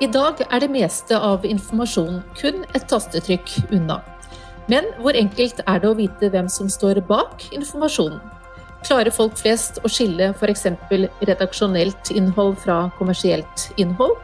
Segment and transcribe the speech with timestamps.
[0.00, 3.98] I dag er det meste av informasjon kun et tastetrykk unna.
[4.72, 8.16] Men hvor enkelt er det å vite hvem som står bak informasjonen?
[8.80, 10.64] Klarer folk flest å skille f.eks.
[11.28, 14.16] redaksjonelt innhold fra kommersielt innhold?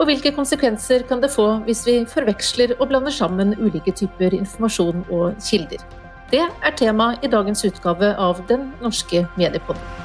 [0.00, 5.04] Og hvilke konsekvenser kan det få hvis vi forveksler og blander sammen ulike typer informasjon
[5.06, 5.86] og kilder?
[6.34, 10.01] Det er tema i dagens utgave av Den norske mediepodden.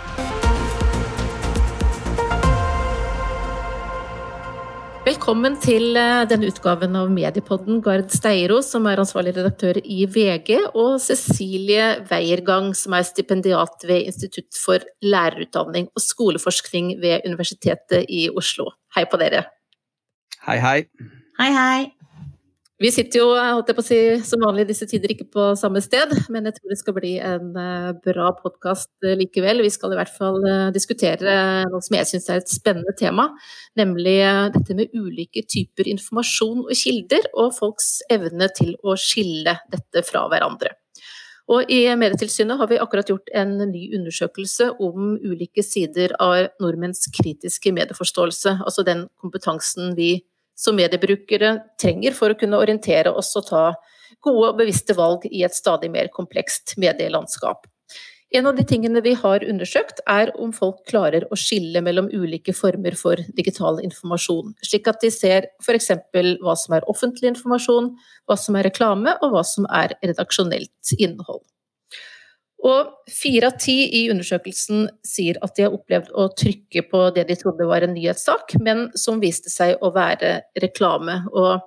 [5.08, 10.58] Velkommen til eh, denne utgaven av Mediepodden, Gard Steiro, som er ansvarlig redaktør i VG,
[10.76, 18.26] og Cecilie Weiergang, som er stipendiat ved Institutt for lærerutdanning og skoleforskning ved Universitetet i
[18.28, 18.74] Oslo.
[18.98, 19.46] Hei på dere.
[20.44, 20.78] Hei, hei.
[21.40, 21.97] Hei, hei.
[22.78, 25.82] Vi sitter jo holdt jeg på å si, som vanlig disse tider ikke på samme
[25.82, 29.64] sted, men jeg tror det skal bli en eh, bra podkast eh, likevel.
[29.66, 31.34] Vi skal i hvert fall eh, diskutere
[31.72, 33.32] noe som jeg syns er et spennende tema,
[33.82, 34.20] nemlig
[34.54, 40.28] dette med ulike typer informasjon og kilder, og folks evne til å skille dette fra
[40.30, 40.76] hverandre.
[41.50, 47.10] Og I Medietilsynet har vi akkurat gjort en ny undersøkelse om ulike sider av nordmenns
[47.10, 50.20] kritiske medieforståelse, altså den kompetansen vi
[50.58, 53.64] som mediebrukere trenger for å kunne orientere oss og ta
[54.26, 57.68] gode og bevisste valg i et stadig mer komplekst medielandskap.
[58.36, 62.52] En av de tingene vi har undersøkt, er om folk klarer å skille mellom ulike
[62.52, 65.94] former for digital informasjon, slik at de ser f.eks.
[66.44, 67.94] hva som er offentlig informasjon,
[68.28, 71.46] hva som er reklame og hva som er redaksjonelt innhold.
[72.66, 77.28] Og fire av ti i undersøkelsen sier at de har opplevd å trykke på det
[77.30, 81.20] de trodde var en nyhetssak, men som viste seg å være reklame.
[81.38, 81.62] Og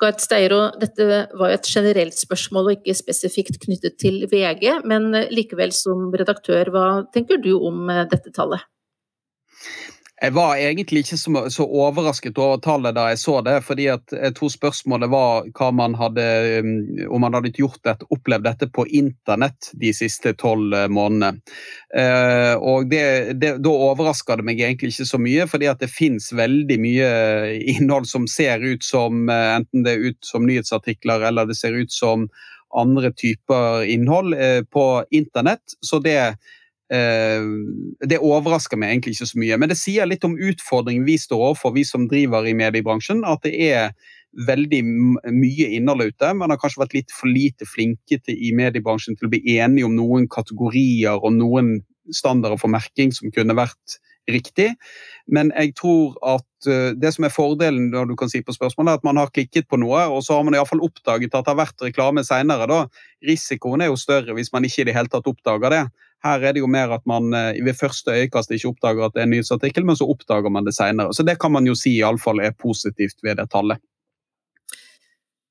[0.00, 5.10] Gard Steiro, dette var jo et generelt spørsmål og ikke spesifikt knyttet til VG, men
[5.32, 8.64] likevel som redaktør, hva tenker du om dette tallet?
[10.20, 13.54] Jeg var egentlig ikke så, overrasket over tallet da jeg så det.
[13.64, 18.44] fordi at Jeg tror spørsmålet var man hadde, um, om man hadde gjort dette, opplevd
[18.44, 21.40] dette på internett de siste tolv eh, månedene.
[21.96, 25.88] Uh, og det, det, Da overraska det meg egentlig ikke så mye, fordi at det
[25.88, 27.10] fins veldig mye
[27.72, 31.92] innhold som ser ut som enten det er ut som nyhetsartikler eller det ser ut
[31.92, 32.28] som
[32.76, 34.36] andre typer innhold
[34.70, 35.80] på internett.
[35.80, 36.34] Så det Eh,
[36.90, 41.44] det overrasker meg egentlig ikke så mye, men det sier litt om utfordringen vi står
[41.52, 43.22] overfor, vi som driver i mediebransjen.
[43.22, 43.92] At det er
[44.46, 46.32] veldig mye innhold ute.
[46.38, 49.88] Man har kanskje vært litt for lite flinke til, i mediebransjen til å bli enige
[49.88, 51.80] om noen kategorier og noen
[52.14, 53.98] standarder for merking som kunne vært
[54.30, 54.72] riktig.
[55.30, 58.92] Men jeg tror at eh, det som er fordelen når du kan si på spørsmålet,
[58.92, 61.52] er at man har klikket på noe, og så har man iallfall oppdaget at det
[61.52, 62.84] har vært reklame seinere.
[63.26, 65.84] Risikoen er jo større hvis man ikke i det hele tatt oppdager det.
[66.24, 69.22] Her er det jo mer at man eh, ved første øyekast ikke oppdager at det
[69.22, 71.14] er en nyhetsartikkel, men så oppdager man det senere.
[71.16, 73.80] Så det kan man jo si iallfall er positivt ved det tallet.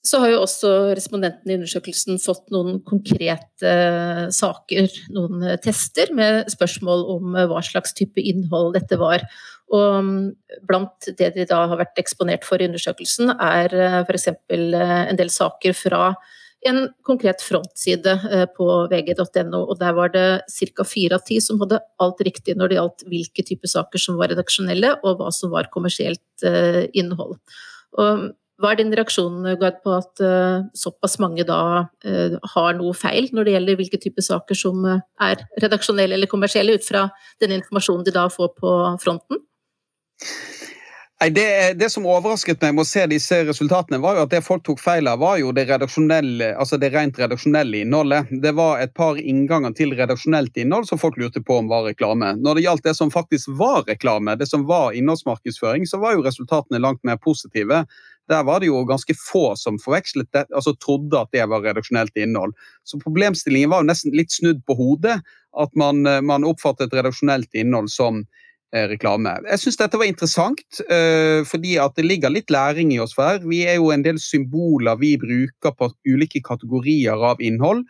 [0.06, 6.14] Så har jo også respondentene i undersøkelsen fått noen konkrete eh, saker, noen eh, tester
[6.16, 9.26] med spørsmål om hva slags type innhold dette var.
[9.74, 10.24] Og mm,
[10.70, 13.74] blant det de da har vært eksponert for i undersøkelsen, er
[14.06, 14.32] f.eks.
[14.50, 16.14] en del saker fra
[16.68, 20.86] en konkret frontside eh, på vg.no, og der var det ca.
[20.88, 24.34] fire av ti som hadde alt riktig når det gjaldt hvilke typer saker som var
[24.34, 27.38] redaksjonelle, og hva som var kommersielt eh, innhold.
[28.00, 31.88] Og hva er din reaksjon Gard, på at uh, såpass mange da
[32.52, 36.84] har noe feil når det gjelder hvilke typer saker som er redaksjonelle eller kommersielle, ut
[36.84, 37.06] fra
[37.40, 39.40] den informasjonen de da får på fronten?
[41.22, 44.40] Nei, det, det, som overrasket meg med å se disse resultatene, var jo at det
[44.46, 48.32] folk tok feil av, var jo det, altså det rent redaksjonelle innholdet.
[48.32, 52.32] Det var et par innganger til redaksjonelt innhold som folk lurte på om var reklame.
[52.40, 56.24] Når det gjaldt det som faktisk var reklame, det som var innholdsmarkedsføring, så var jo
[56.24, 57.84] resultatene langt mer positive.
[58.32, 62.16] Der var det jo ganske få som forvekslet det, altså trodde at det var redaksjonelt
[62.16, 62.56] innhold.
[62.88, 65.20] Så problemstillingen var jo nesten litt snudd på hodet.
[65.60, 69.34] At man, man oppfattet redaksjonelt innhold som Eh, reklame.
[69.50, 73.42] Jeg syns dette var interessant, uh, fordi at det ligger litt læring i oss hver.
[73.46, 77.86] Vi er jo en del symboler vi bruker på ulike kategorier av innhold.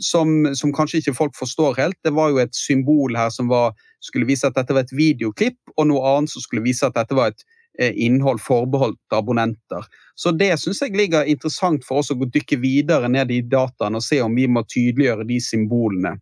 [0.00, 1.96] Som, som, kanskje ikke folk forstår helt.
[2.06, 5.58] Det var jo et symbol her som var, skulle vise at dette var et videoklipp,
[5.76, 7.42] og noe annet som skulle vise at dette var et
[7.76, 9.84] eh, innhold forbeholdt abonnenter.
[10.14, 14.06] Så det syns jeg ligger interessant for oss å dykke videre ned i dataen og
[14.06, 16.14] se om vi må tydeliggjøre de symbolene.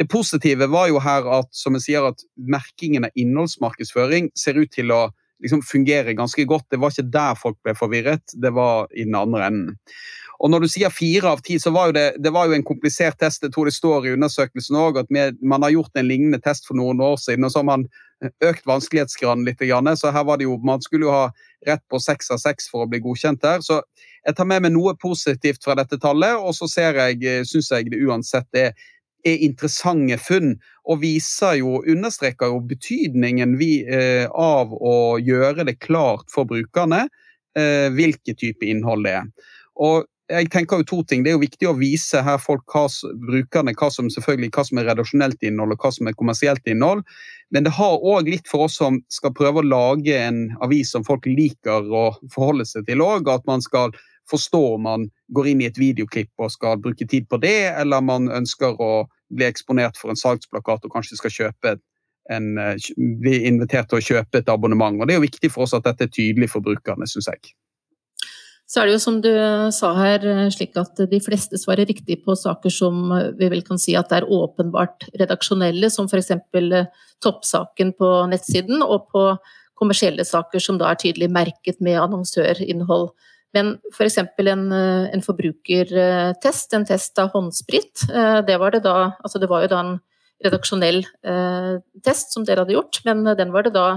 [0.00, 4.72] Det positive var jo her at som jeg sier, at merkingen av innholdsmarkedsføring ser ut
[4.72, 5.02] til å
[5.44, 6.70] liksom fungere ganske godt.
[6.72, 9.76] Det var ikke der folk ble forvirret, det var i den andre enden.
[10.40, 12.64] Og når du sier fire av ti, så var jo det, det var jo en
[12.64, 13.42] komplisert test.
[13.44, 16.64] Jeg tror det står i undersøkelsen òg at med, man har gjort en lignende test
[16.68, 17.44] for noen år siden.
[17.44, 17.84] og så har man
[18.40, 19.60] økt vanskelighetsgraden litt.
[20.00, 21.26] Så her var det jo, man skulle jo ha
[21.68, 23.60] rett på seks av seks for å bli godkjent her.
[23.60, 23.82] Så
[24.24, 27.92] jeg tar med meg noe positivt fra dette tallet, og så ser jeg, syns jeg
[27.92, 28.72] det uansett er
[29.26, 30.54] er interessante funn,
[30.88, 37.06] og viser jo, understreker jo betydningen vi, eh, av å gjøre det klart for brukerne
[37.58, 39.28] eh, hvilken type innhold det er.
[39.80, 41.24] Og jeg tenker jo to ting.
[41.24, 42.84] Det er jo viktig å vise her folk hva,
[43.26, 47.02] brukerne hva som, selvfølgelig, hva som er redaksjonelt innhold og hva som er kommersielt innhold.
[47.50, 51.06] Men det har òg litt for oss som skal prøve å lage en avis som
[51.06, 53.30] folk liker å forholde seg til òg.
[53.32, 53.94] At man skal
[54.30, 58.04] forstå om man går inn i et videoklipp og skal bruke tid på det, eller
[58.04, 61.76] man ønsker å bli eksponert for en salgsplakat og kanskje skal kjøpe
[62.30, 65.00] en, eh, bli invitert til å kjøpe et abonnement.
[65.00, 67.52] Og Det er jo viktig for oss at dette er tydelig for brukerne, syns jeg.
[68.70, 69.32] Så er det jo som du
[69.74, 70.22] sa her,
[70.54, 74.28] slik at de fleste svarer riktig på saker som vi vel kan si at er
[74.30, 76.30] åpenbart redaksjonelle, som f.eks.
[77.20, 79.24] toppsaken på nettsiden, og på
[79.80, 83.10] kommersielle saker som da er tydelig merket med annonsørinnhold.
[83.56, 84.20] Men f.eks.
[84.36, 88.06] For en, en forbrukertest, en test av håndsprit,
[88.46, 89.96] det var det da Altså det var jo da en
[90.44, 91.72] redaksjonell eh,
[92.06, 93.88] test som dere hadde gjort, men den var det da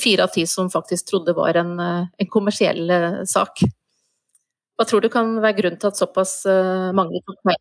[0.00, 2.88] fire av ti som faktisk trodde var en, en kommersiell
[3.28, 3.60] sak.
[4.74, 7.60] Hva tror du kan være grunnen til at såpass eh, mange tok feil?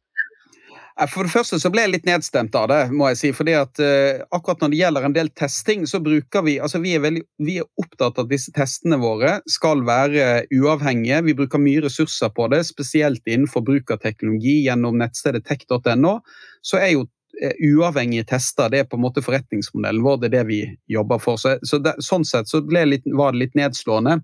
[1.09, 3.29] For det første så ble jeg litt nedstemt av det, må jeg si.
[3.33, 6.93] fordi at uh, akkurat når det gjelder en del testing, så bruker vi altså vi
[6.93, 11.23] er, veldig, vi er opptatt av at disse testene våre skal være uavhengige.
[11.25, 16.19] Vi bruker mye ressurser på det, spesielt innenfor bruk av teknologi gjennom nettstedet tech.no.
[16.61, 17.07] Så er jo
[17.41, 20.59] uavhengige tester det er på en måte forretningsmodellen vår, det er det vi
[20.91, 21.39] jobber for.
[21.41, 24.19] Så, så det, sånn sett så litt, var det litt nedslående.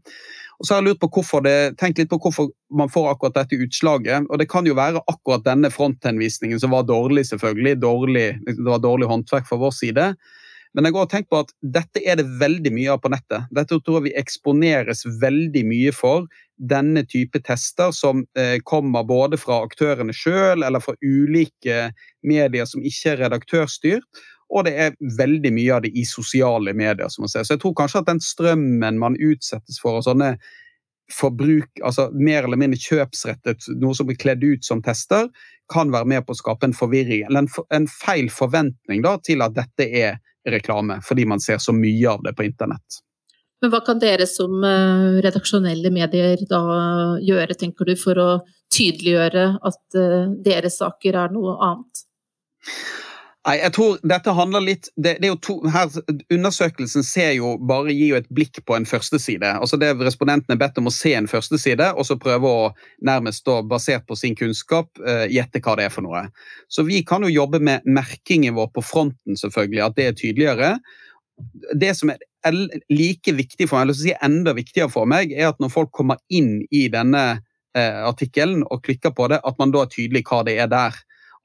[0.60, 3.38] Og så har jeg lurt på hvorfor det, tenkt litt på hvorfor man får akkurat
[3.38, 4.28] dette utslaget.
[4.28, 7.80] og Det kan jo være akkurat denne fronthenvisningen som var dårlig, selvfølgelig.
[7.80, 10.10] Dårlig, det var dårlig håndverk fra vår side.
[10.78, 13.48] Men jeg har tenkt på at dette er det veldig mye av på nettet.
[13.56, 16.28] Dette tror jeg vi eksponeres veldig mye for.
[16.60, 21.90] Denne type tester som eh, kommer både fra aktørene sjøl eller fra ulike
[22.22, 24.26] medier som ikke er redaktørstyrt.
[24.50, 27.10] Og det er veldig mye av det i sosiale medier.
[27.10, 27.44] som man ser.
[27.44, 30.36] Så jeg tror kanskje at den strømmen man utsettes for, og sånne
[31.10, 35.30] forbruk, altså mer eller mindre kjøpsrettet, noe som blir kledd ut som tester,
[35.74, 39.56] kan være med på å skape en forvirring, eller en feil forventning da, til at
[39.58, 43.02] dette er reklame, fordi man ser så mye av det på internett.
[43.60, 46.62] Men hva kan dere som eh, redaksjonelle medier da
[47.20, 48.30] gjøre, tenker du, for å
[48.72, 52.06] tydeliggjøre at eh, deres saker er noe annet?
[53.48, 55.88] Nei, jeg tror dette handler litt det, det to, her,
[56.34, 59.54] Undersøkelsen ser jo bare gir jo et blikk på en førsteside.
[59.56, 62.68] Altså det Respondentene er bedt om å se en førsteside og så prøve å
[63.08, 66.26] nærmest da, basert på sin kunnskap uh, gjette hva det er for noe.
[66.68, 70.72] Så vi kan jo jobbe med merkingen vår på fronten, selvfølgelig, at det er tydeligere.
[71.80, 72.58] Det som er
[72.92, 76.20] like viktig for meg, eller si enda viktigere for meg, er at når folk kommer
[76.28, 80.44] inn i denne uh, artikkelen og klikker på det, at man da er tydelig hva
[80.44, 81.00] det er der.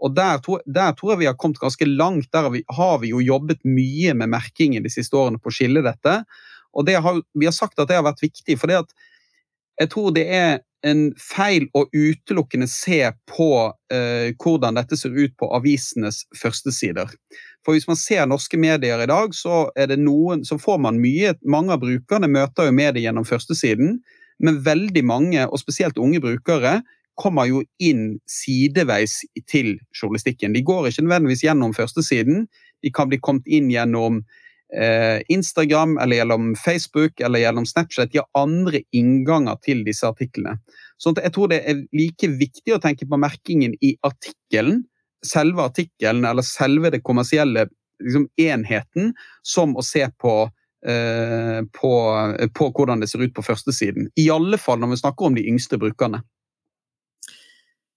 [0.04, 0.36] Og der
[0.66, 2.28] der tror, jeg vi har kommet ganske langt.
[2.32, 5.56] Der har vi, har vi, jo jobbet mye med merkingen de siste årene på å
[5.56, 6.22] skille dette.
[6.74, 10.26] Og det har, vi har sagt at det har vært viktig, for jeg tror det
[10.28, 13.50] er en feil å utelukkende se på
[13.92, 17.08] eh, hvordan dette ser ut på avisenes førstesider.
[17.64, 21.72] For hvis man ser norske medier i dag, så, noen, så får man mye Mange
[21.72, 23.96] av brukerne møter jo mediet gjennom førstesiden,
[24.44, 26.82] men veldig mange, og spesielt unge brukere,
[27.20, 30.54] kommer jo inn sideveis til journalistikken.
[30.54, 32.46] De går ikke nødvendigvis gjennom førstesiden.
[32.82, 34.22] De kan bli kommet inn gjennom
[34.74, 38.12] eh, Instagram eller gjennom Facebook eller gjennom Snapchat.
[38.12, 40.58] De har andre innganger til disse artiklene.
[40.98, 44.84] Så jeg tror det er like viktig å tenke på merkingen i artikkelen,
[45.26, 47.68] selve artikkelen eller selve det kommersielle
[48.02, 50.36] liksom, enheten, som å se på
[50.86, 51.92] eh, på,
[52.54, 54.10] på, hvordan det ser ut på førstesiden.
[54.20, 56.22] I alle fall når vi snakker om de yngste brukerne.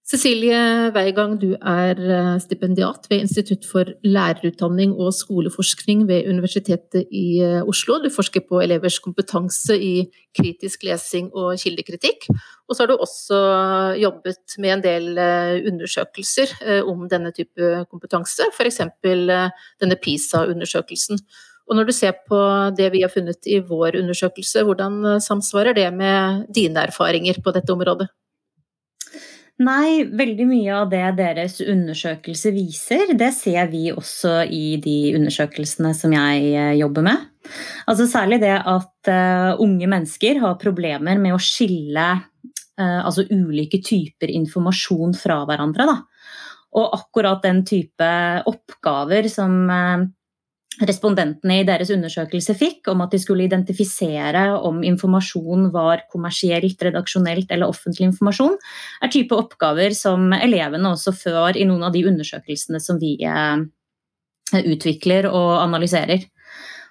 [0.08, 7.42] Cecilie Weigang, du er eh, stipendiat ved Institutt for lærerutdanning og skoleforskning ved Universitetet i
[7.44, 7.98] eh, Oslo.
[8.00, 12.24] Du forsker på elevers kompetanse i kritisk lesing og kildekritikk.
[12.32, 13.40] Og så har du også
[14.00, 16.54] jobbet med en del eh, undersøkelser
[16.88, 18.80] om denne type kompetanse, f.eks.
[19.04, 21.20] denne PISA-undersøkelsen.
[21.68, 22.38] Og når du ser på
[22.78, 27.76] det vi har funnet i vår undersøkelse, hvordan samsvarer det med dine erfaringer på dette
[27.76, 28.08] området?
[29.58, 35.90] Nei, veldig mye av det deres undersøkelse viser, det ser vi også i de undersøkelsene
[35.98, 37.24] som jeg eh, jobber med.
[37.90, 43.80] Altså Særlig det at uh, unge mennesker har problemer med å skille uh, altså ulike
[43.82, 45.88] typer informasjon fra hverandre.
[45.88, 45.96] Da.
[46.78, 48.10] Og akkurat den type
[48.46, 50.06] oppgaver som uh,
[50.86, 57.50] respondentene i deres undersøkelse fikk, om at de skulle identifisere om informasjon var kommersielt, redaksjonelt
[57.54, 58.56] eller offentlig informasjon,
[59.02, 63.62] er type oppgaver som elevene også før i noen av de undersøkelsene som vi eh,
[64.64, 66.28] utvikler og analyserer.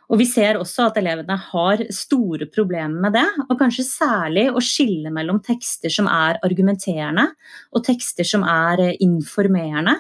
[0.08, 4.63] Og Vi ser også at elevene har store problemer med det, og kanskje særlig å
[4.63, 7.27] skille mellom tekster som er argumenterende
[7.75, 9.98] og tekster som er informerende.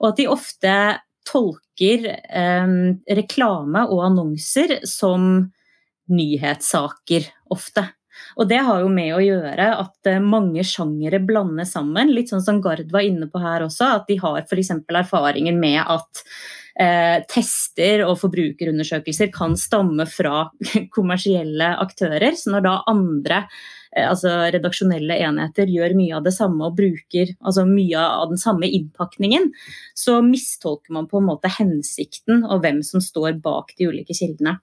[0.00, 0.74] Og at de ofte
[1.28, 2.74] tolker eh,
[3.16, 5.50] reklame og annonser som
[6.10, 7.86] nyhetssaker ofte.
[8.38, 12.12] Og det har jo med å gjøre at eh, mange sjangere blandes sammen.
[12.14, 14.72] Litt sånn som Gard var inne på her også, at de har f.eks.
[14.88, 16.22] erfaringer med at
[16.80, 20.48] eh, tester og forbrukerundersøkelser kan stamme fra
[20.96, 22.36] kommersielle aktører.
[22.38, 23.44] Så når da andre
[23.96, 28.70] altså redaksjonelle enheter gjør mye av det samme og bruker altså mye av den samme
[28.70, 29.50] innpakningen,
[29.98, 34.58] så mistolker man på en måte hensikten og hvem som står bak de ulike kildene.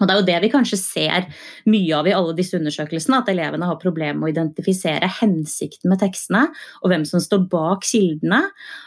[0.00, 1.26] Og Det er jo det vi kanskje ser
[1.68, 6.00] mye av i alle disse undersøkelsene, at elevene har problemer med å identifisere hensikten med
[6.00, 6.46] tekstene,
[6.80, 8.40] og hvem som står bak kildene.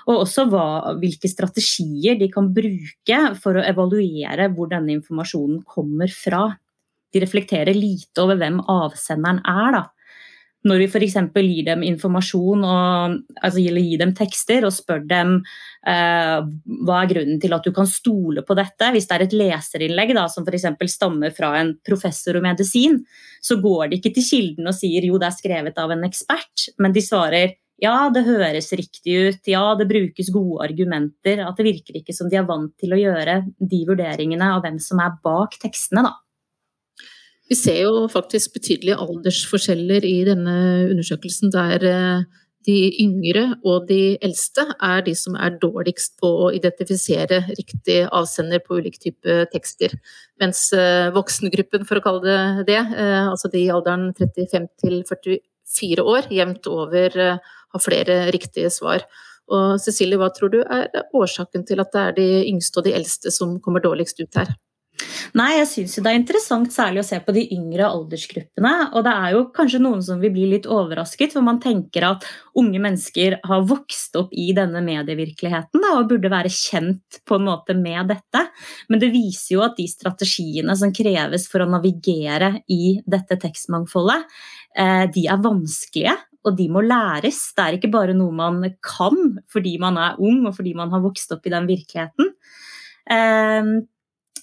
[0.08, 6.10] Og også hva, hvilke strategier de kan bruke for å evaluere hvor denne informasjonen kommer
[6.10, 6.48] fra
[7.14, 9.78] de reflekterer lite over hvem avsenderen er.
[9.78, 9.84] da.
[10.64, 11.18] Når vi f.eks.
[11.36, 16.38] gir dem informasjon, og, altså gir dem tekster og spør dem eh,
[16.88, 20.14] hva er grunnen til at du kan stole på dette, hvis det er et leserinnlegg
[20.16, 20.70] da, som f.eks.
[20.94, 23.02] stammer fra en professor i medisin,
[23.44, 26.70] så går de ikke til kilden og sier jo det er skrevet av en ekspert,
[26.80, 31.42] men de svarer ja, det høres riktig ut, ja, det brukes gode argumenter.
[31.44, 34.78] At det virker ikke som de er vant til å gjøre de vurderingene av hvem
[34.80, 36.14] som er bak tekstene, da.
[37.54, 40.54] Vi ser jo faktisk betydelige aldersforskjeller i denne
[40.90, 42.24] undersøkelsen, der eh,
[42.66, 48.64] de yngre og de eldste er de som er dårligst på å identifisere riktig avsender
[48.64, 49.94] på ulike typer tekster.
[50.42, 55.00] Mens eh, voksengruppen, for å kalle det det, eh, altså de i alderen 35 til
[55.14, 59.06] 44 år, jevnt over har flere riktige svar.
[59.54, 62.98] Og Cecilie, hva tror du er årsaken til at det er de yngste og de
[62.98, 64.56] eldste som kommer dårligst ut her?
[65.34, 68.74] Nei, jeg syns det er interessant særlig å se på de yngre aldersgruppene.
[68.94, 72.28] Og det er jo kanskje noen som vil bli litt overrasket, for man tenker at
[72.60, 77.48] unge mennesker har vokst opp i denne medievirkeligheten da, og burde være kjent på en
[77.50, 78.44] måte med dette.
[78.94, 84.30] Men det viser jo at de strategiene som kreves for å navigere i dette tekstmangfoldet,
[84.78, 86.16] eh, de er vanskelige.
[86.44, 87.40] Og de må læres.
[87.56, 91.00] Det er ikke bare noe man kan fordi man er ung og fordi man har
[91.00, 92.34] vokst opp i den virkeligheten.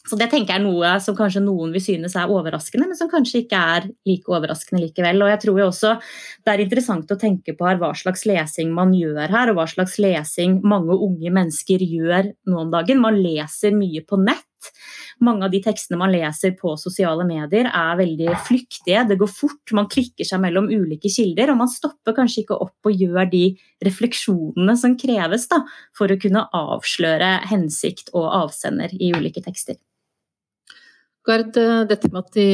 [0.09, 3.11] Så det tenker jeg er noe som kanskje noen vil synes er overraskende, men som
[3.11, 5.21] kanskje ikke er like overraskende likevel.
[5.21, 5.90] Og jeg tror jo også
[6.47, 9.99] det er interessant å tenke på hva slags lesing man gjør her, og hva slags
[10.00, 13.02] lesing mange unge mennesker gjør nå om dagen.
[13.02, 14.47] Man leser mye på nett.
[15.25, 19.73] Mange av de tekstene man leser på sosiale medier er veldig flyktige, det går fort,
[19.76, 23.45] man klikker seg mellom ulike kilder, og man stopper kanskje ikke opp og gjør de
[23.85, 25.62] refleksjonene som kreves da,
[25.97, 29.80] for å kunne avsløre hensikt og avsender i ulike tekster.
[31.27, 32.47] Gard, eh, dette med at de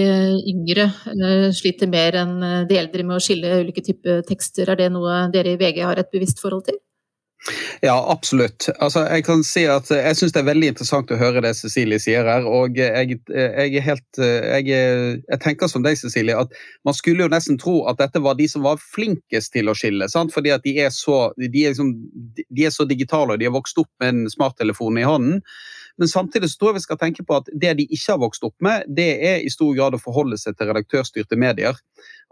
[0.50, 4.80] yngre eh, sliter mer enn eh, de eldre med å skille ulike typer tekster, er
[4.80, 6.80] det noe dere i VG har et bevisst forhold til?
[7.84, 8.66] Ja, absolutt.
[8.82, 12.00] Altså, jeg kan si at jeg syns det er veldig interessant å høre det Cecilie
[12.02, 12.48] sier her.
[12.48, 16.50] Og jeg, jeg helt jeg, jeg, tenker som deg, Cecilie, at
[16.88, 20.08] man skulle jo nesten tro at dette var de som var flinkest til å skille.
[20.10, 20.34] Sant?
[20.34, 21.92] Fordi at de er, så, de, er liksom,
[22.34, 25.44] de er så digitale og de har vokst opp med en smarttelefon i hånden.
[25.98, 28.44] Men samtidig så tror jeg vi skal tenke på at det de ikke har vokst
[28.44, 31.78] opp med, det er i stor grad å forholde seg til redaktørstyrte medier.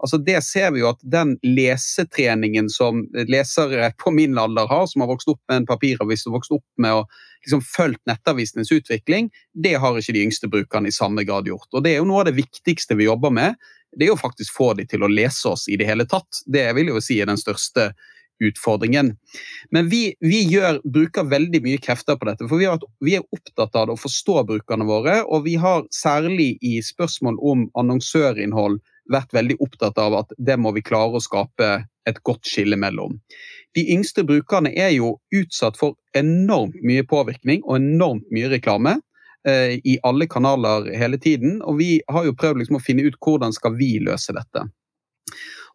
[0.03, 5.01] Altså Det ser vi jo at den lesetreningen som lesere på min alder har, som
[5.01, 7.05] har vokst opp med en papiravis og vokst opp med å
[7.45, 11.69] liksom fulgt nettavisenes utvikling, det har ikke de yngste brukerne i samme grad gjort.
[11.73, 13.57] Og Det er jo noe av det viktigste vi jobber med.
[13.95, 16.43] Det er jo faktisk få de til å lese oss i det hele tatt.
[16.45, 17.93] Det vil jo si er den største
[18.43, 19.13] utfordringen.
[19.71, 23.25] Men vi, vi gjør, bruker veldig mye krefter på dette, for vi, har, vi, er
[23.35, 25.21] opptatt av å forstå brukerne våre.
[25.23, 30.73] Og vi har særlig i spørsmål om annonsørinnhold vært veldig opptatt av at det må
[30.75, 31.69] vi klare å skape
[32.09, 33.19] et godt skille mellom.
[33.75, 38.95] De yngste brukerne er jo utsatt for enormt mye påvirkning og enormt mye reklame
[39.47, 41.59] eh, i alle kanaler hele tiden.
[41.65, 44.67] Og vi har jo prøvd liksom å finne ut hvordan skal vi løse dette.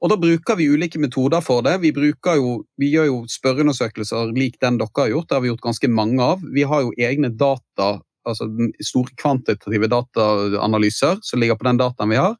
[0.00, 1.76] Og Da bruker vi ulike metoder for det.
[1.82, 5.28] Vi, jo, vi gjør jo spørreundersøkelser lik den dere har gjort.
[5.28, 6.46] Det har vi gjort ganske mange av.
[6.54, 7.90] Vi har jo egne data,
[8.24, 8.48] altså
[8.80, 12.38] store kvantitative dataanalyser som ligger på den dataen vi har.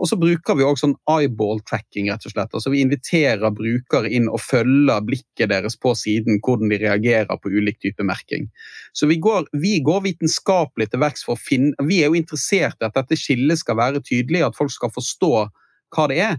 [0.00, 2.54] Og så bruker vi også sånn eyeball-tracking, rett og slett.
[2.56, 7.52] Altså vi inviterer brukere inn og følger blikket deres på siden, hvordan de reagerer på
[7.52, 8.48] ulik type merking.
[8.96, 12.80] Så vi går, vi går vitenskapelig til verks for å finne Vi er jo interessert
[12.80, 15.32] i at dette skillet skal være tydelig, at folk skal forstå
[15.92, 16.38] hva det er.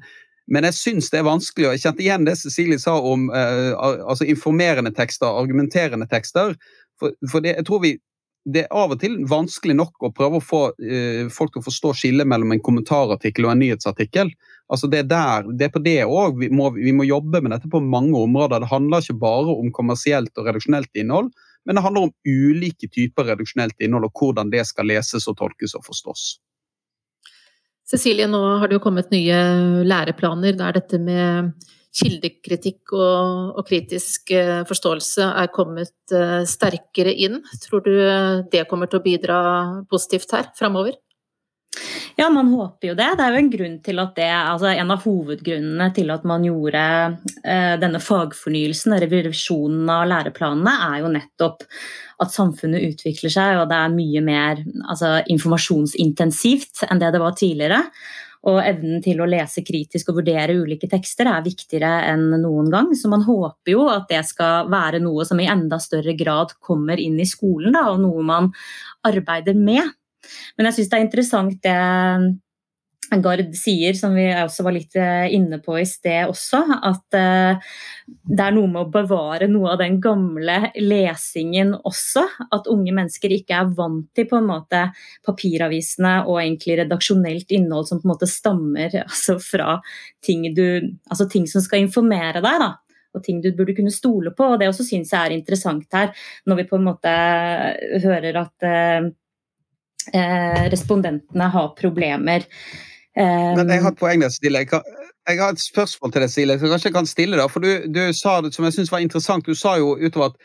[0.51, 3.71] Men jeg syns det er vanskelig, og jeg kjente igjen det Cecilie sa om uh,
[3.79, 6.57] altså informerende tekster, argumenterende tekster.
[6.99, 7.93] For, for det, jeg tror vi,
[8.43, 11.67] det er av og til vanskelig nok å prøve å få uh, folk til å
[11.69, 14.33] forstå skillet mellom en kommentarartikkel og en nyhetsartikkel.
[14.73, 17.71] Altså det, er der, det er på det òg vi, vi, må jobbe med dette
[17.71, 18.63] på mange områder.
[18.63, 21.31] Det handler ikke bare om kommersielt og reduksjonelt innhold,
[21.63, 25.77] men det handler om ulike typer reduksjonelt innhold og hvordan det skal leses og tolkes
[25.79, 26.33] og forstås.
[27.93, 29.37] Cecilie, nå har det jo kommet nye
[29.85, 31.53] læreplaner der dette med
[31.93, 37.37] kildekritikk og, og kritisk eh, forståelse er kommet eh, sterkere inn.
[37.61, 37.93] Tror du
[38.49, 39.37] det kommer til å bidra
[39.91, 40.97] positivt her framover?
[42.15, 43.07] Ja, man håper jo det.
[43.17, 46.45] Det er jo en grunn til at det, altså en av hovedgrunnene til at man
[46.45, 46.83] gjorde
[47.41, 51.65] eh, denne fagfornyelsen, revisjonen av læreplanene, er jo nettopp
[52.23, 57.33] at samfunnet utvikler seg, og det er mye mer altså, informasjonsintensivt enn det det var
[57.39, 57.81] tidligere.
[58.43, 62.89] Og evnen til å lese kritisk og vurdere ulike tekster er viktigere enn noen gang.
[62.99, 66.99] Så man håper jo at det skal være noe som i enda større grad kommer
[66.99, 68.51] inn i skolen, da, og noe man
[69.07, 69.95] arbeider med.
[70.57, 71.77] Men jeg syns det er interessant det
[73.21, 77.73] Gard sier, som vi også var litt eh, inne på i sted også, at eh,
[78.07, 82.23] det er noe med å bevare noe av den gamle lesingen også.
[82.55, 84.85] At unge mennesker ikke er vant til på en måte
[85.27, 89.77] papiravisene og egentlig redaksjonelt innhold som på en måte stammer altså fra
[90.23, 92.63] ting, du, altså ting som skal informere deg.
[92.63, 92.73] da
[93.13, 94.41] og ting du burde kunne stole på.
[94.41, 96.07] og Det også syns jeg er interessant her,
[96.49, 97.11] når vi på en måte
[98.01, 98.65] hører at
[100.13, 102.47] eh, eh, respondentene har problemer.
[103.17, 104.63] Um, Men jeg har et poeng der, Stille.
[104.63, 104.81] Jeg,
[105.29, 106.57] jeg, har et spørsmål til deg, Stille.
[106.59, 107.47] Så kanskje jeg kan stille det.
[107.53, 109.45] For du, du sa det som jeg syns var interessant.
[109.45, 110.39] Du sa jo utover at,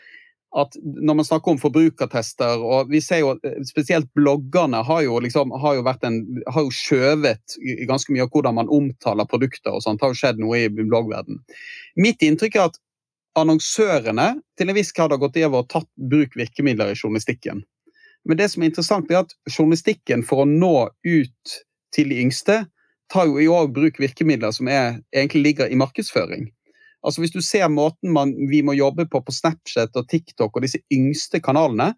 [0.63, 3.33] at når man snakker om forbrukertester, og vi ser jo
[3.69, 7.57] spesielt bloggerne har jo, liksom, har jo, vært en, har jo skjøvet
[7.89, 10.01] ganske mye av hvordan man omtaler produkter og sånt.
[10.01, 11.41] Det har jo skjedd noe i bloggverden.
[11.97, 12.79] Mitt inntrykk er at
[13.39, 17.63] annonsørene til en viss grad har gått over og tatt bruk virkemidler i journalistikken.
[18.29, 21.55] Men det som er interessant, er at journalistikken for å nå ut
[21.95, 22.61] til de yngste,
[23.09, 26.45] tar jo i år bruk virkemidler som er, egentlig ligger i markedsføring.
[27.01, 30.65] Altså Hvis du ser måten man, vi må jobbe på på Snapchat og TikTok og
[30.65, 31.93] disse yngste kanalene,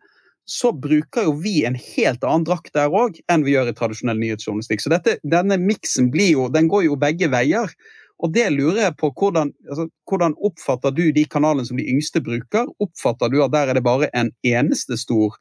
[0.48, 4.20] så bruker jo vi en helt annen drakt der òg enn vi gjør i tradisjonell
[4.22, 4.84] nyhetsjournalistikk.
[4.84, 7.76] Så dette, denne miksen går jo begge veier.
[8.22, 12.22] Og det lurer jeg på, hvordan, altså, hvordan, oppfatter du de kanalene som de yngste
[12.22, 12.70] bruker?
[12.80, 15.36] Oppfatter du at der er det bare en eneste stor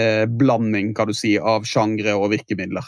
[0.00, 2.86] eh, blanding kan du si, av sjangre og virkemidler?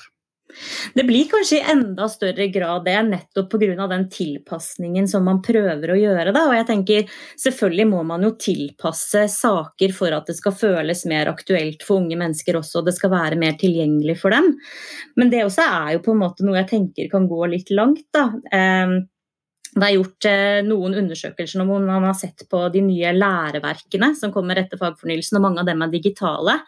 [0.95, 3.87] Det blir kanskje i enda større grad det, nettopp pga.
[3.91, 6.33] den tilpasningen som man prøver å gjøre.
[6.35, 6.45] Da.
[6.49, 11.33] Og jeg tenker, Selvfølgelig må man jo tilpasse saker for at det skal føles mer
[11.33, 14.53] aktuelt for unge mennesker også, og det skal være mer tilgjengelig for dem.
[15.17, 18.07] Men det også er jo på en måte noe jeg tenker kan gå litt langt.
[18.15, 18.31] da.
[18.53, 19.01] Eh,
[19.75, 24.31] det er gjort eh, noen undersøkelser hvor man har sett på de nye læreverkene som
[24.35, 26.61] kommer etter fagfornyelsen, og mange av dem er digitale.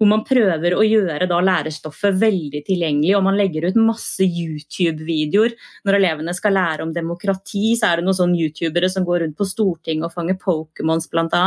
[0.00, 5.52] Hvor man prøver å gjøre lærestoffet veldig tilgjengelig, og man legger ut masse YouTube-videoer.
[5.84, 9.36] Når elevene skal lære om demokrati, så er det noen sånne youtubere som går rundt
[9.36, 11.44] på Stortinget og fanger Pokémons bl.a.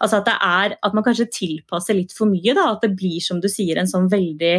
[0.00, 2.70] Altså at, at man kanskje tilpasser litt for mye, da.
[2.72, 4.56] At det blir som du sier en sånn veldig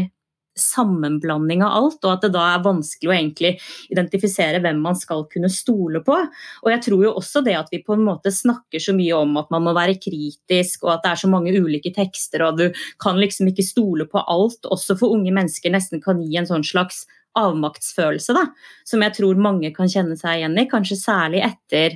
[0.57, 3.51] sammenblanding av alt, og at det da er vanskelig å egentlig
[3.93, 6.17] identifisere hvem man skal kunne stole på.
[6.63, 9.39] Og jeg tror jo også det at vi på en måte snakker så mye om
[9.41, 12.83] at man må være kritisk, og at det er så mange ulike tekster, og du
[13.01, 16.67] kan liksom ikke stole på alt, også for unge mennesker nesten kan gi en sånn
[16.67, 17.05] slags
[17.39, 18.47] avmaktsfølelse, da,
[18.87, 21.95] som jeg tror mange kan kjenne seg igjen i, kanskje særlig etter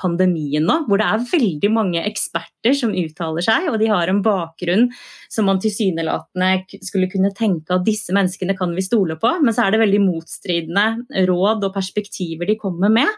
[0.00, 4.22] pandemien nå, hvor det er veldig mange eksperter som uttaler seg, og de har en
[4.24, 4.88] bakgrunn
[5.30, 9.66] som man tilsynelatende skulle kunne tenke at disse menneskene kan vi stole på, men så
[9.66, 13.08] er det veldig motstridende råd og perspektiver de kommer med.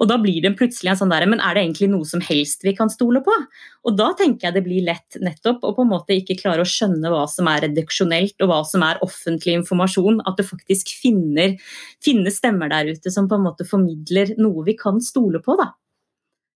[0.00, 2.64] Og da blir det plutselig en sånn derre Men er det egentlig noe som helst
[2.64, 3.34] vi kan stole på?
[3.86, 6.68] Og da tenker jeg det blir lett nettopp å på en måte ikke klare å
[6.68, 10.22] skjønne hva som er reduksjonelt, og hva som er offentlig informasjon.
[10.28, 11.56] At det faktisk finner,
[12.04, 15.70] finner stemmer der ute som på en måte formidler noe vi kan stole på, da.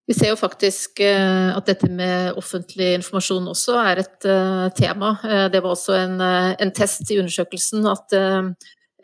[0.05, 5.15] Vi ser jo faktisk eh, at dette med offentlig informasjon også er et eh, tema.
[5.25, 8.19] Eh, det var også en, en test i undersøkelsen at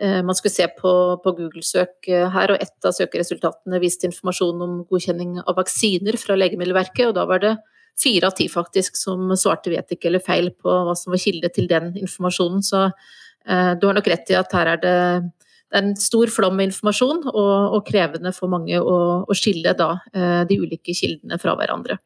[0.01, 5.35] man skulle se på, på Google-søk her, og ett av søkeresultatene viste informasjon om godkjenning
[5.43, 7.51] av vaksiner fra Legemiddelverket, og da var det
[8.01, 11.51] fire av ti faktisk som svarte vet ikke eller feil på hva som var kilde
[11.53, 12.65] til den informasjonen.
[12.65, 12.87] Så
[13.45, 14.97] du har nok rett i at her er det
[15.71, 19.75] det er en stor flom med informasjon, og, og krevende for mange å, å skille
[19.79, 22.01] da, eh, de ulike kildene fra hverandre.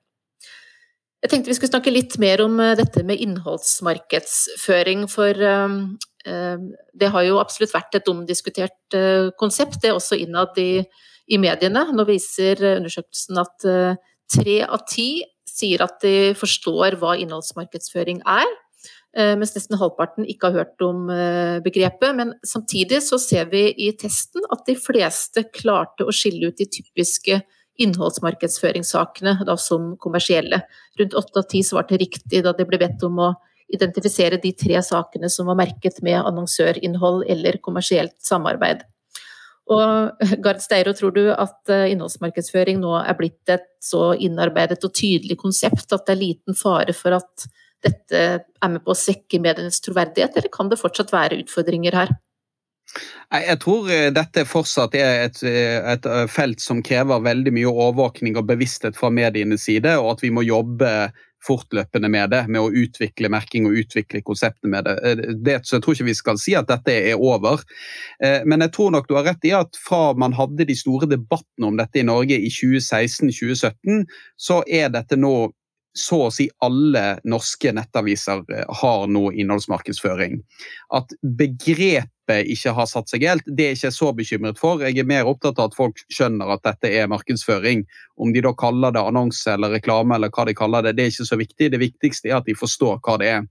[1.25, 5.79] Jeg tenkte vi skulle snakke litt mer om eh, dette med innholdsmarkedsføring, for um,
[6.25, 8.95] det har jo absolutt vært et omdiskutert
[9.37, 10.81] konsept, det er også innad i,
[11.29, 11.83] i, mediene.
[11.93, 13.67] Nå viser undersøkelsen at
[14.33, 15.09] tre av ti
[15.45, 18.49] sier at de forstår hva innholdsmarkedsføring er.
[19.17, 22.17] Eh, mens nesten halvparten ikke har hørt om eh, begrepet.
[22.19, 26.67] Men samtidig så ser vi i testen at de fleste klarte å skille ut de
[26.67, 27.39] typiske
[27.79, 30.65] innholdsmarkedsføringssakene da, som kommersielle.
[30.99, 33.33] Rundt åtte av ti svarte riktig da de ble bedt om å
[33.75, 38.83] identifisere de tre sakene som var merket med annonsørinnhold eller kommersielt samarbeid.
[39.71, 44.95] Og Gard Steiro, tror du at eh, innholdsmarkedsføring nå er blitt et så innarbeidet og
[44.99, 47.47] tydelig konsept at det er liten fare for at
[47.85, 52.15] dette er med på å svekke medienes troverdighet, eller kan det fortsatt være utfordringer her?
[53.35, 57.71] Jeg tror eh, dette fortsatt er et, eh, et, eh, felt som krever veldig mye
[57.71, 60.91] overvåkning og bevissthet fra medienes side, og at vi må jobbe
[61.45, 65.27] fortløpende med det, med å utvikle merking og utvikle konseptet med det.
[65.45, 65.59] det.
[65.67, 67.61] Så jeg tror ikke vi skal si at dette er over.
[68.49, 71.69] Men jeg tror nok du har rett i at fra man hadde de store debattene
[71.69, 74.07] om dette i Norge i 2016-2017,
[74.41, 75.35] så er dette nå
[75.95, 80.41] så å si alle norske nettaviser eh, har nå innholdsmarkedsføring.
[80.95, 84.83] At begrepet ikke har satt seg helt, det er jeg ikke så bekymret for.
[84.83, 87.85] Jeg er mer opptatt av at folk skjønner at dette er markedsføring.
[88.19, 91.15] Om de da kaller det annonse eller reklame eller hva de kaller det, det er
[91.15, 91.71] ikke så viktig.
[91.71, 93.45] Det viktigste er at de forstår hva det er.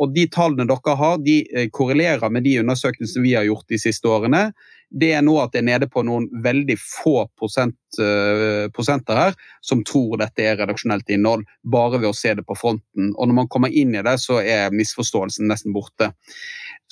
[0.00, 3.80] Og de tallene dere har, de eh, korrelerer med de undersøkelsene vi har gjort de
[3.82, 4.48] siste årene
[4.92, 9.36] det er nå at det er nede på noen veldig få prosent, uh, prosenter her
[9.64, 13.12] som tror dette er redaksjonelt innhold, bare ved å se det på fronten.
[13.16, 16.12] Og når man kommer inn i det, så er misforståelsen nesten borte.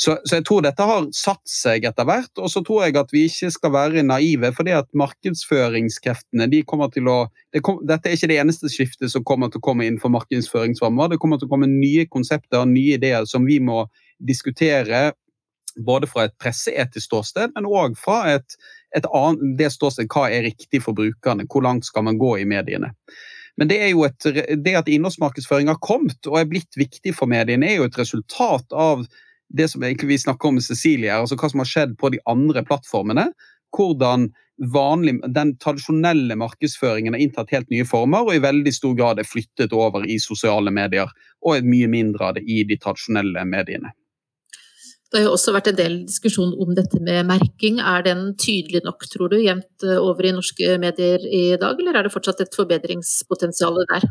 [0.01, 3.11] Så, så jeg tror dette har satt seg etter hvert, og så tror jeg at
[3.13, 4.53] vi ikke skal være naive.
[4.57, 7.19] fordi at markedsføringskreftene de kommer til å
[7.53, 11.11] det kom, Dette er ikke det eneste skiftet som kommer til å komme innenfor markedsføringsrammer.
[11.11, 13.85] Det kommer til å komme nye konsepter nye ideer som vi må
[14.21, 15.11] diskutere
[15.87, 18.57] både fra et presseetisk ståsted, men òg fra et,
[18.97, 21.47] et annet, det ståsted hva er riktig for brukerne.
[21.51, 22.93] Hvor langt skal man gå i mediene?
[23.61, 24.29] Men det, er jo et,
[24.65, 28.73] det at innholdsmarkedsføring har kommet og er blitt viktig for mediene, er jo et resultat
[28.73, 29.05] av
[29.51, 32.63] det som vi snakker om med Cecilie, altså hva som har skjedd på de andre
[32.65, 33.27] plattformene.
[33.77, 34.31] Hvordan
[34.75, 39.29] vanlig, den tradisjonelle markedsføringen har inntatt helt nye former og i veldig stor grad er
[39.29, 41.11] flyttet over i sosiale medier,
[41.45, 43.93] og er mye mindre av det i de tradisjonelle mediene.
[45.11, 47.81] Det har jo også vært en del diskusjon om dette med merking.
[47.83, 51.99] Er den tydelig nok, tror du, jevnt eh, over i norske medier i dag, eller
[51.99, 54.07] er det fortsatt et forbedringspotensial der?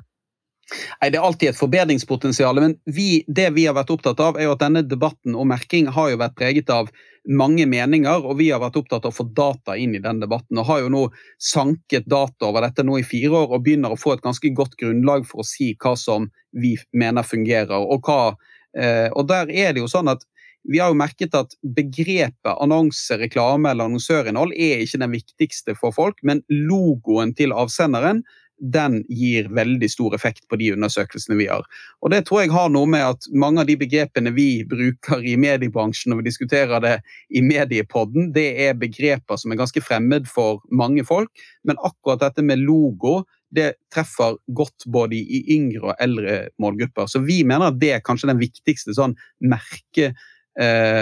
[0.70, 4.50] Nei, Det er alltid et forbedringspotensial, men vi, det vi har vært opptatt av, er
[4.50, 6.92] jo at denne debatten om merking har jo vært preget av
[7.30, 10.60] mange meninger, og vi har vært opptatt av å få data inn i den debatten.
[10.60, 11.06] Og har jo nå
[11.42, 14.78] sanket data over dette nå i fire år og begynner å få et ganske godt
[14.80, 17.78] grunnlag for å si hva som vi mener fungerer.
[17.80, 18.36] Og, hva,
[18.78, 20.26] eh, og der er det jo sånn at
[20.64, 25.96] vi har jo merket at begrepet annonse, reklame eller annonsørinnhold er ikke den viktigste for
[25.96, 28.24] folk, men logoen til avsenderen
[28.60, 31.64] den gir veldig stor effekt på de undersøkelsene vi har.
[32.04, 35.38] Og Det tror jeg har noe med at mange av de begrepene vi bruker i
[35.40, 36.96] mediebransjen når vi diskuterer det
[37.32, 41.32] i mediepodden, det er begreper som er ganske fremmed for mange folk.
[41.64, 43.24] Men akkurat dette med logo
[43.56, 47.08] det treffer godt både i yngre og eldre målgrupper.
[47.10, 50.12] Så vi mener at det er kanskje den viktigste sånn merke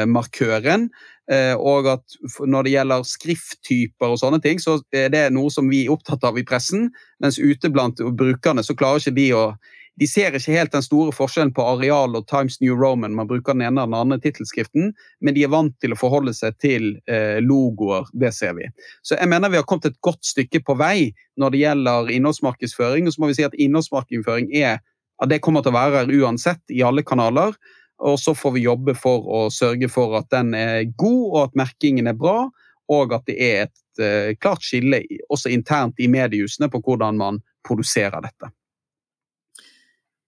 [0.07, 0.89] markøren.
[1.31, 2.17] Eh, og at
[2.47, 6.23] når det gjelder skrifttyper og sånne ting, så er det noe som vi er opptatt
[6.27, 6.87] av i pressen.
[7.23, 9.49] Mens ute blant brukerne så klarer ikke de å
[9.97, 13.15] de ser ikke helt den store forskjellen på Areal og Times New Roman.
[13.17, 14.91] Man bruker den ene eller den andre tittelskriften,
[15.25, 18.05] men de er vant til å forholde seg til eh, logoer.
[18.13, 18.67] Det ser vi.
[19.01, 23.09] Så jeg mener vi har kommet et godt stykke på vei når det gjelder innholdsmarkedsføring.
[23.09, 24.77] Og så må vi si at innholdsmarkedsføring er
[25.17, 27.57] at det kommer til å være her uansett i alle kanaler.
[28.05, 31.57] Og så får vi jobbe for å sørge for at den er god, og at
[31.57, 32.45] merkingen er bra.
[32.93, 35.01] Og at det er et uh, klart skille
[35.33, 38.53] også internt i mediehusene på hvordan man produserer dette.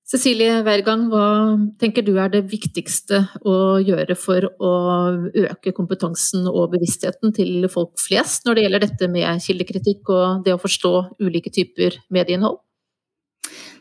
[0.09, 1.25] Cecilie Wergang, hva
[1.77, 4.71] tenker du er det viktigste å gjøre for å
[5.37, 10.55] øke kompetansen og bevisstheten til folk flest når det gjelder dette med kildekritikk og det
[10.55, 12.57] å forstå ulike typer medieinnhold?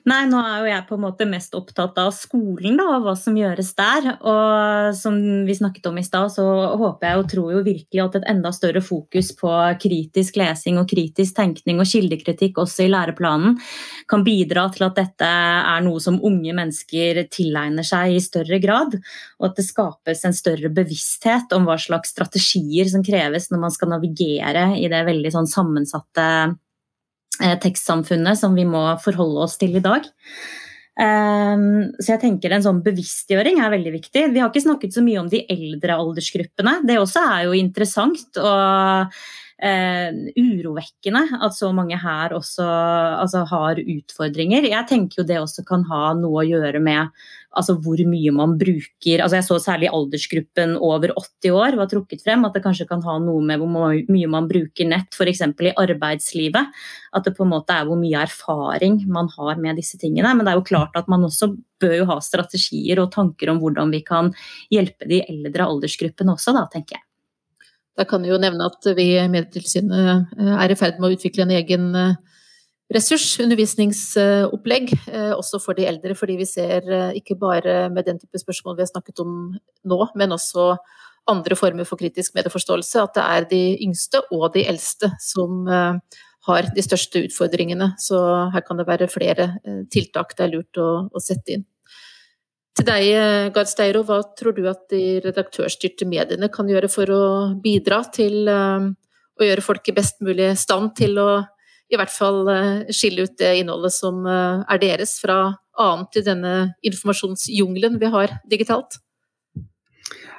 [0.07, 3.15] Nei, nå er jo jeg på en måte mest opptatt av skolen da, og hva
[3.19, 4.07] som gjøres der.
[4.21, 5.17] Og som
[5.49, 6.45] vi snakket om i stad, så
[6.79, 9.51] håper jeg og tror jo virkelig at et enda større fokus på
[9.83, 13.59] kritisk lesing og kritisk tenkning og kildekritikk også i læreplanen
[14.09, 18.95] kan bidra til at dette er noe som unge mennesker tilegner seg i større grad.
[19.41, 23.75] Og at det skapes en større bevissthet om hva slags strategier som kreves når man
[23.75, 26.29] skal navigere i det veldig sånn sammensatte
[27.39, 30.07] tekstsamfunnet som vi må forholde oss til i dag.
[30.99, 34.25] Um, så jeg tenker En sånn bevisstgjøring er veldig viktig.
[34.35, 36.81] Vi har ikke snakket så mye om de eldre aldersgruppene.
[36.89, 43.79] Det også er jo interessant og uh, urovekkende at så mange her også altså, har
[43.79, 44.67] utfordringer.
[44.73, 47.15] Jeg tenker jo det også kan ha noe å gjøre med
[47.57, 52.23] altså hvor mye man bruker altså Jeg så særlig aldersgruppen over 80 år var trukket
[52.25, 52.45] frem.
[52.45, 53.71] At det kanskje kan ha noe med hvor
[54.13, 55.43] mye man bruker nett, f.eks.
[55.43, 56.79] i arbeidslivet.
[57.17, 60.35] At det på en måte er hvor mye erfaring man har med disse tingene.
[60.37, 63.61] Men det er jo klart at man også bør jo ha strategier og tanker om
[63.63, 64.33] hvordan vi kan
[64.75, 67.05] hjelpe de eldre aldersgruppene også, da, tenker jeg.
[67.99, 71.17] Da kan jeg jo nevne at vi i Medietilsynet eh, er i ferd med å
[71.17, 71.89] utvikle en egen
[72.91, 76.15] eh, ressurs, undervisningsopplegg, eh, også for de eldre.
[76.15, 80.01] Fordi vi ser eh, ikke bare med den type spørsmål vi har snakket om nå,
[80.15, 80.77] men også
[81.29, 86.21] andre former for kritisk medieforståelse, at det er de yngste og de eldste som eh,
[86.49, 87.93] har de største utfordringene.
[88.01, 88.17] Så
[88.55, 89.59] her kan det være flere
[89.93, 91.67] tiltak det er lurt å, å sette inn.
[92.79, 97.23] Til deg, Gard Steiro, hva tror du at de redaktørstyrte mediene kan gjøre for å
[97.59, 101.29] bidra til å gjøre folk i best mulig stand til å
[101.89, 106.25] i hvert fall eh, skille ut det innholdet som eh, er deres, fra annet i
[106.27, 106.55] denne
[106.87, 109.01] informasjonsjungelen vi har digitalt?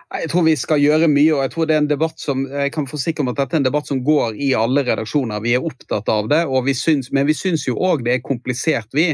[0.09, 2.71] Jeg tror vi skal gjøre mye, og jeg tror det er en debatt som jeg
[2.73, 5.43] kan forsikre om at dette er en debatt som går i alle redaksjoner.
[5.45, 8.89] Vi er opptatt av det, vi syns, men vi syns jo òg det er komplisert,
[8.97, 9.11] vi.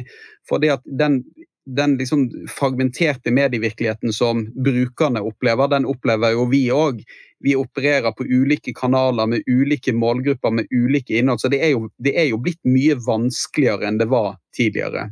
[0.47, 1.19] For det at den
[1.65, 7.01] den liksom fragmenterte medievirkeligheten som brukerne opplever, den opplever jo vi òg.
[7.45, 11.43] Vi opererer på ulike kanaler med ulike målgrupper med ulike innhold.
[11.43, 15.11] Så det er, jo, det er jo blitt mye vanskeligere enn det var tidligere.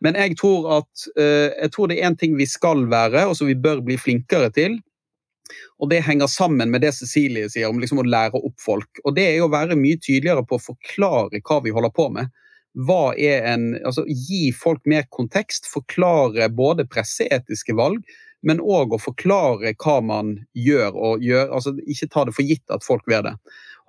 [0.00, 3.36] Men jeg tror at uh, jeg tror det er én ting vi skal være, og
[3.38, 4.78] som vi bør bli flinkere til.
[5.80, 9.00] Og Det henger sammen med det Cecilie sier om liksom å lære opp folk.
[9.04, 12.30] Og Det er å være mye tydeligere på å forklare hva vi holder på med
[12.88, 18.04] en Altså gi folk mer kontekst, forklare både presseetiske valg,
[18.46, 22.64] men òg å forklare hva man gjør, og gjør, altså ikke ta det for gitt
[22.72, 23.34] at folk vet det.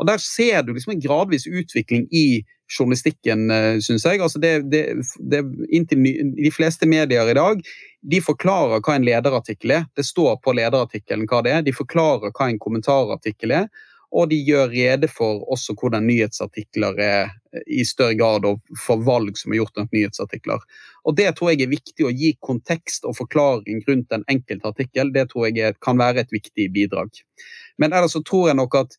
[0.01, 4.21] Og Der ser du liksom en gradvis utvikling i journalistikken, eh, syns jeg.
[4.23, 4.85] Altså det, det,
[5.19, 7.61] det, inntil de fleste medier i dag
[8.01, 9.85] de forklarer hva en lederartikkel er.
[9.95, 11.65] Det står på lederartikkelen hva det er.
[11.67, 13.67] De forklarer hva en kommentarartikkel er
[14.11, 17.31] og de gjør rede for også hvordan nyhetsartikler er
[17.67, 20.61] i større grad og for valg som er gjort rundt nyhetsartikler.
[21.03, 25.13] Og Det tror jeg er viktig å gi kontekst og forklaring rundt en enkelt artikkel.
[25.13, 27.09] Det tror jeg kan være et viktig bidrag.
[27.77, 28.95] Men ellers så tror jeg nok at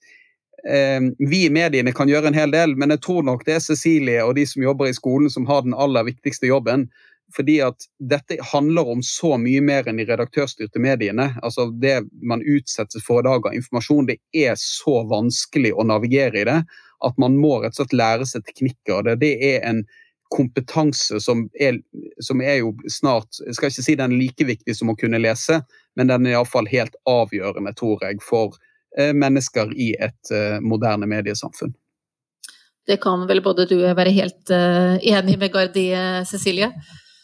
[0.66, 3.64] eh, vi i mediene kan gjøre en hel del, men jeg tror nok det er
[3.64, 6.90] Cecilie og de som jobber i skolen som har den aller viktigste jobben
[7.32, 11.30] fordi at dette handler om så mye mer enn de redaktørstyrte mediene.
[11.40, 16.42] Altså Det man utsettes for i dag av informasjon, det er så vanskelig å navigere
[16.42, 16.58] i det
[17.06, 19.04] at man må rett og slett lære seg teknikker.
[19.06, 19.82] Det, det er en
[20.32, 21.78] kompetanse som er,
[22.24, 25.20] som er, jo snart Jeg skal ikke si den er like viktig som å kunne
[25.20, 25.60] lese,
[25.98, 28.56] men den er iallfall helt avgjørende, tror jeg, for
[28.98, 31.74] eh, mennesker i et eh, moderne mediesamfunn.
[32.88, 35.84] Det kan vel både du være helt uh, enig med Gardi,
[36.26, 36.72] Cecilie?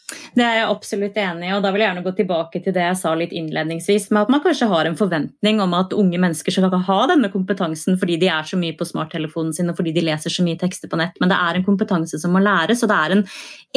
[0.09, 2.85] Det er jeg absolutt enig i, og da vil jeg gjerne gå tilbake til det
[2.85, 6.55] jeg sa litt innledningsvis, med at man kanskje har en forventning om at unge mennesker
[6.55, 10.05] skal ha denne kompetansen fordi de er så mye på smarttelefonen sin og fordi de
[10.07, 12.91] leser så mye tekster på nett, men det er en kompetanse som må læres, og
[12.91, 13.25] det er en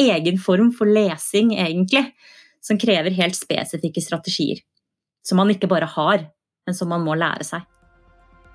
[0.07, 2.07] egen form for lesing, egentlig,
[2.63, 4.63] som krever helt spesifikke strategier.
[5.23, 6.25] Som man ikke bare har,
[6.65, 7.67] men som man må lære seg.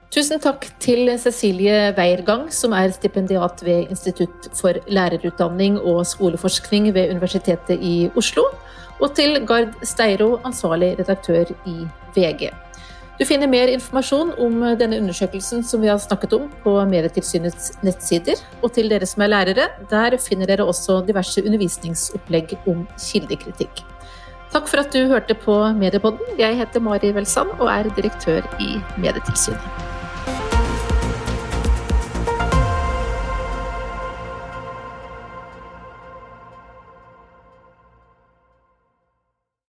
[0.08, 7.10] Tusen takk til Cecilie Weiergang, som er stipendiat ved Institutt for lærerutdanning og skoleforskning ved
[7.12, 8.46] Universitetet i Oslo,
[9.02, 11.76] og til Gard Steiro, ansvarlig redaktør i
[12.16, 12.48] VG.
[13.18, 18.40] Du finner mer informasjon om denne undersøkelsen som vi har snakket om på Medietilsynets nettsider.
[18.62, 23.84] Og til dere som er lærere, der finner dere også diverse undervisningsopplegg om kildekritikk.
[24.54, 26.38] Takk for at du hørte på Mediepodden.
[26.38, 29.87] Jeg heter Mari Welsand og er direktør i Medietilsynet.